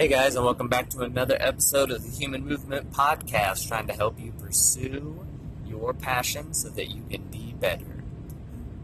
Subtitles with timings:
[0.00, 3.92] Hey guys, and welcome back to another episode of the Human Movement Podcast, trying to
[3.92, 5.26] help you pursue
[5.66, 8.04] your passion so that you can be better.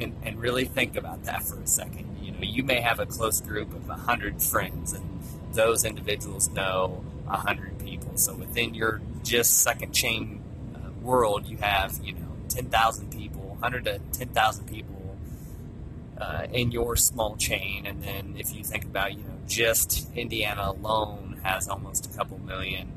[0.00, 2.18] and, and really think about that for a second.
[2.22, 5.20] You know, you may have a close group of 100 friends, and
[5.52, 8.16] those individuals know 100 people.
[8.16, 10.42] So within your just second chain
[10.74, 15.16] uh, world, you have, you know, 10,000 people, 100 to 10,000 people
[16.18, 17.86] uh, in your small chain.
[17.86, 22.38] And then if you think about, you know, just Indiana alone has almost a couple
[22.38, 22.92] million.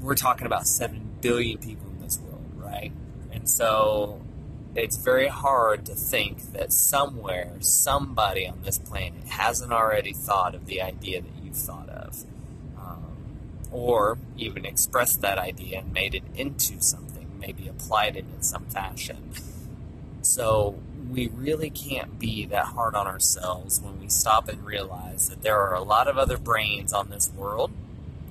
[0.00, 2.92] We're talking about 7 billion people in this world, right?
[3.30, 4.20] And so
[4.74, 10.66] it's very hard to think that somewhere, somebody on this planet hasn't already thought of
[10.66, 12.24] the idea that you've thought of.
[12.78, 13.16] Um,
[13.70, 18.64] or even expressed that idea and made it into something, maybe applied it in some
[18.66, 19.30] fashion.
[20.22, 20.78] So
[21.10, 25.60] we really can't be that hard on ourselves when we stop and realize that there
[25.60, 27.70] are a lot of other brains on this world,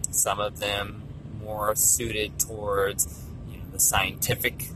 [0.09, 1.03] some of them
[1.39, 4.69] more suited towards you know, the scientific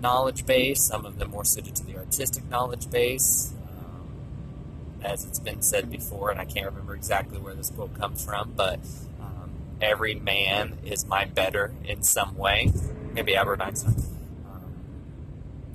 [0.00, 3.52] knowledge base, some of them more suited to the artistic knowledge base.
[3.78, 8.24] Um, as it's been said before, and I can't remember exactly where this quote comes
[8.24, 8.80] from, but
[9.20, 9.50] um,
[9.80, 12.72] every man is my better in some way.
[13.12, 13.96] Maybe Albert Einstein.
[14.50, 14.72] Um,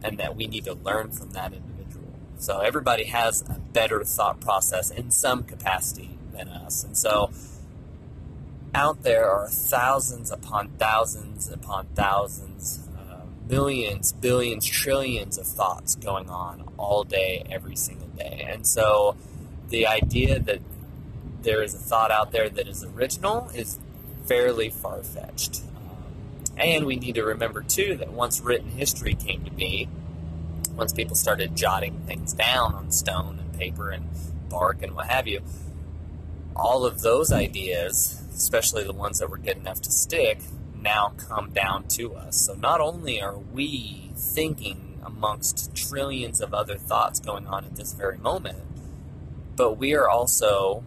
[0.03, 2.13] and that we need to learn from that individual.
[2.37, 6.83] So everybody has a better thought process in some capacity than us.
[6.83, 7.31] And so
[8.75, 12.82] out there are thousands upon thousands upon thousands
[13.47, 18.47] millions, billions, trillions of thoughts going on all day, every single day.
[18.49, 19.15] And so
[19.69, 20.59] the idea that
[21.41, 23.79] there is a thought out there that is original is
[24.25, 25.61] fairly far fetched.
[25.75, 29.89] Um, and we need to remember, too, that once written history came to be,
[30.75, 34.07] once people started jotting things down on stone and paper and
[34.49, 35.41] bark and what have you,
[36.55, 40.39] all of those ideas, especially the ones that were good enough to stick,
[40.83, 42.45] now come down to us.
[42.45, 47.93] So not only are we thinking amongst trillions of other thoughts going on at this
[47.93, 48.59] very moment,
[49.55, 50.83] but we are also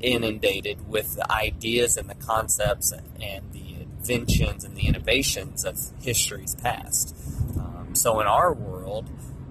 [0.00, 6.54] inundated with the ideas and the concepts and the inventions and the innovations of history's
[6.56, 7.16] past.
[7.58, 9.08] Um, so in our world,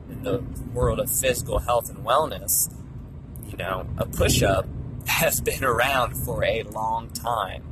[0.09, 0.44] in the
[0.74, 2.72] world of physical health and wellness,
[3.50, 4.68] you know, a push up
[5.07, 7.63] has been around for a long time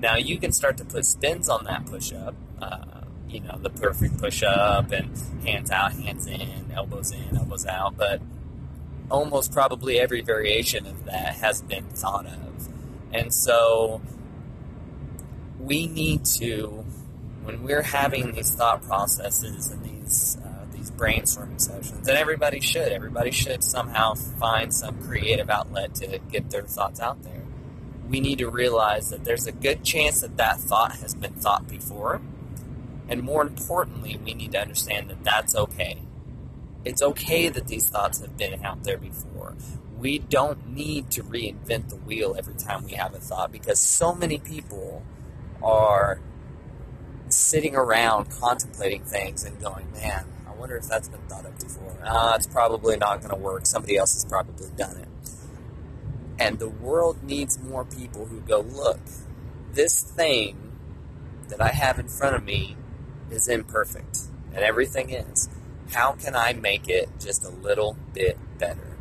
[0.00, 2.34] now you can start to put spins on that push up.
[2.60, 2.84] Uh,
[3.28, 7.96] you know, the perfect push up and hands out, hands in, elbows in, elbows out.
[7.96, 8.20] But
[9.10, 12.68] almost probably every variation of that has been thought of.
[13.12, 14.00] And so
[15.58, 16.84] we need to,
[17.42, 22.92] when we're having these thought processes and these uh, these brainstorming sessions, and everybody should,
[22.92, 27.39] everybody should somehow find some creative outlet to get their thoughts out there
[28.10, 31.68] we need to realize that there's a good chance that that thought has been thought
[31.68, 32.20] before.
[33.08, 35.98] And more importantly, we need to understand that that's okay.
[36.84, 39.54] it's okay that these thoughts have been out there before.
[39.98, 44.14] We don't need to reinvent the wheel every time we have a thought because so
[44.14, 45.04] many people
[45.62, 46.20] are
[47.28, 51.96] sitting around contemplating things and going, man, I wonder if that's been thought of before.
[52.04, 53.66] Uh, it's probably not going to work.
[53.66, 55.08] Somebody else has probably done it.
[56.40, 58.98] And the world needs more people who go, look,
[59.74, 60.56] this thing
[61.48, 62.76] that I have in front of me
[63.30, 64.20] is imperfect,
[64.54, 65.50] and everything is.
[65.92, 68.96] How can I make it just a little bit better?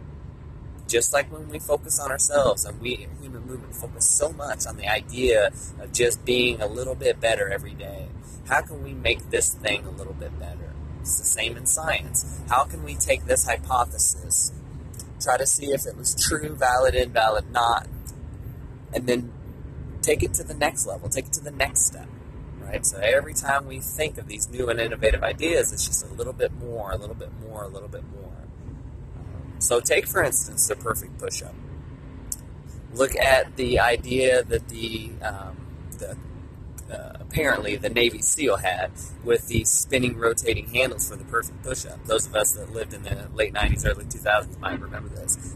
[0.88, 4.66] Just like when we focus on ourselves, and we in Human Movement focus so much
[4.66, 8.10] on the idea of just being a little bit better every day.
[8.48, 10.74] How can we make this thing a little bit better?
[11.02, 12.42] It's the same in science.
[12.50, 14.52] How can we take this hypothesis,
[15.20, 17.88] try to see if it was true, valid, invalid, not,
[18.94, 19.32] and then
[20.02, 22.08] take it to the next level, take it to the next step
[22.70, 22.86] right?
[22.86, 26.34] So every time we think of these new and innovative ideas, it's just a little
[26.34, 28.32] bit more, a little bit more, a little bit more.
[29.18, 31.56] Um, so take, for instance, the perfect push-up.
[32.94, 35.58] Look at the idea that the, um,
[35.98, 36.18] the
[36.92, 38.92] uh, apparently the Navy SEAL had
[39.24, 42.04] with the spinning, rotating handles for the perfect push-up.
[42.06, 45.56] Those of us that lived in the late 90s, early 2000s might remember this.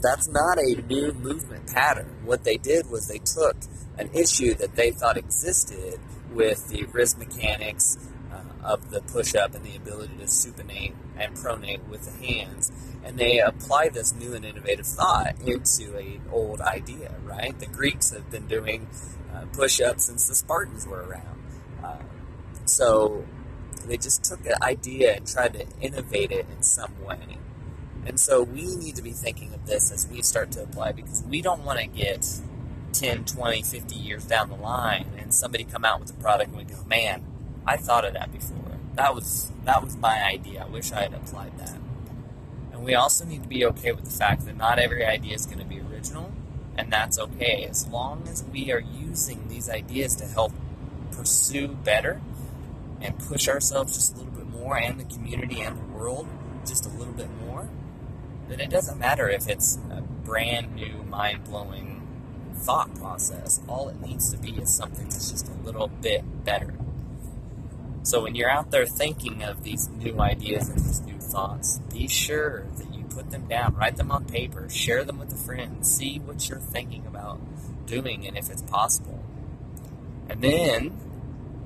[0.00, 2.22] That's not a new movement pattern.
[2.24, 3.56] What they did was they took
[3.98, 6.00] an issue that they thought existed
[6.32, 7.98] with the wrist mechanics
[8.32, 12.72] uh, of the push up and the ability to supinate and pronate with the hands.
[13.04, 17.58] And they apply this new and innovative thought into an old idea, right?
[17.58, 18.88] The Greeks have been doing
[19.34, 21.42] uh, push ups since the Spartans were around.
[21.82, 21.96] Uh,
[22.66, 23.24] so
[23.86, 27.38] they just took an idea and tried to innovate it in some way.
[28.06, 31.22] And so we need to be thinking of this as we start to apply because
[31.28, 32.26] we don't want to get
[32.92, 36.58] 10, 20, 50 years down the line and somebody come out with a product and
[36.58, 37.24] we go, man,
[37.66, 38.56] I thought of that before.
[38.94, 40.64] That was that was my idea.
[40.64, 41.78] I wish I had applied that.
[42.80, 45.44] And we also need to be okay with the fact that not every idea is
[45.44, 46.32] going to be original,
[46.78, 50.54] and that's okay as long as we are using these ideas to help
[51.12, 52.22] pursue better
[53.02, 56.26] and push ourselves just a little bit more and the community and the world
[56.66, 57.68] just a little bit more.
[58.48, 62.00] Then it doesn't matter if it's a brand new, mind blowing
[62.54, 63.60] thought process.
[63.68, 66.72] All it needs to be is something that's just a little bit better.
[68.04, 72.08] So when you're out there thinking of these new ideas and these new thoughts, be
[72.08, 75.86] sure that you put them down, write them on paper, share them with a friend,
[75.86, 77.40] see what you're thinking about
[77.86, 79.22] doing and if it's possible.
[80.28, 80.90] And then,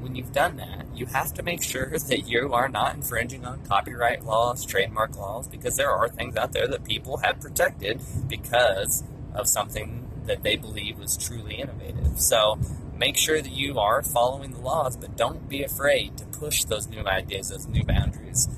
[0.00, 3.64] when you've done that, you have to make sure that you are not infringing on
[3.66, 9.02] copyright laws, trademark laws, because there are things out there that people have protected because
[9.34, 12.20] of something that they believe was truly innovative.
[12.20, 12.58] So
[12.96, 16.88] make sure that you are following the laws, but don't be afraid to push those
[16.88, 18.48] new ideas, those new boundaries.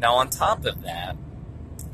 [0.00, 1.16] Now, on top of that,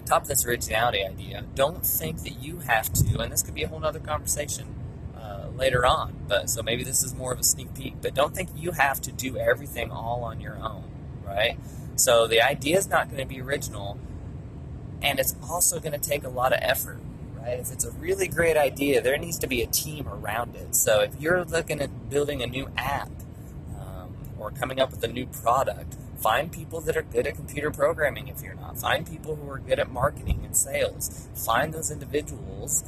[0.07, 3.63] top of this originality idea, don't think that you have to, and this could be
[3.63, 4.75] a whole other conversation
[5.17, 8.35] uh, later on, but so maybe this is more of a sneak peek, but don't
[8.35, 10.85] think you have to do everything all on your own,
[11.25, 11.59] right?
[11.97, 13.99] So the idea is not going to be original,
[15.01, 17.01] and it's also going to take a lot of effort
[17.43, 17.59] right?
[17.59, 20.75] If it's a really great idea, there needs to be a team around it.
[20.75, 23.11] So if you're looking at building a new app
[23.79, 27.71] um, or coming up with a new product, find people that are good at computer
[27.71, 28.79] programming if you're not.
[28.79, 31.29] Find people who are good at marketing and sales.
[31.35, 32.85] Find those individuals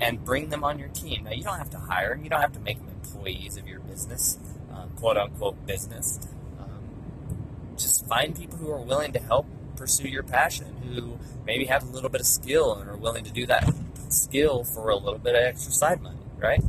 [0.00, 1.24] and bring them on your team.
[1.24, 3.66] Now, you don't have to hire them, you don't have to make them employees of
[3.66, 4.38] your business,
[4.72, 6.18] uh, quote unquote business.
[6.60, 11.82] Um, just find people who are willing to help pursue your passion, who maybe have
[11.82, 13.72] a little bit of skill and are willing to do that
[14.08, 16.62] skill for a little bit of extra side money, right?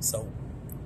[0.00, 0.28] So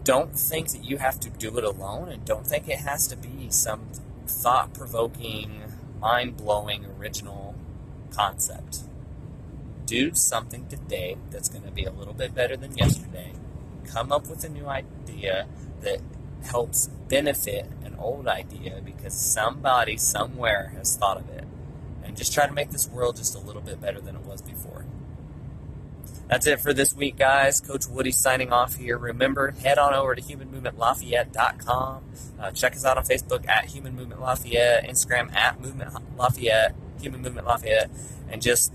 [0.04, 3.16] don't think that you have to do it alone and don't think it has to
[3.16, 3.88] be some
[4.26, 5.62] thought provoking,
[6.00, 7.54] mind blowing, original
[8.10, 8.80] concept.
[9.86, 13.32] Do something today that's going to be a little bit better than yesterday.
[13.86, 15.46] Come up with a new idea
[15.80, 16.00] that
[16.44, 21.44] helps benefit an old idea because somebody somewhere has thought of it.
[22.04, 24.42] And just try to make this world just a little bit better than it was
[24.42, 24.84] before.
[26.32, 27.60] That's it for this week, guys.
[27.60, 28.96] Coach Woody signing off here.
[28.96, 32.04] Remember, head on over to humanmovementlafayette.com.
[32.40, 37.20] Uh, check us out on Facebook at Human Movement Lafayette, Instagram at Movement Lafayette, Human
[37.20, 37.90] Movement Lafayette,
[38.30, 38.72] and just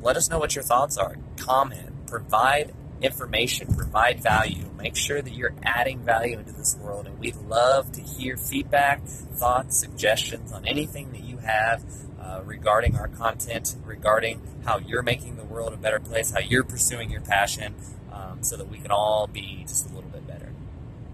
[0.00, 1.16] let us know what your thoughts are.
[1.36, 2.72] Comment, provide
[3.02, 4.64] information, provide value.
[4.78, 9.04] Make sure that you're adding value into this world, and we'd love to hear feedback,
[9.04, 11.84] thoughts, suggestions on anything that you have
[12.26, 16.64] uh, regarding our content, regarding how you're making the world a better place, how you're
[16.64, 17.74] pursuing your passion,
[18.12, 20.52] um, so that we can all be just a little bit better.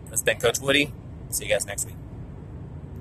[0.04, 0.92] This has been Coach Woody.
[1.30, 2.01] See you guys next week.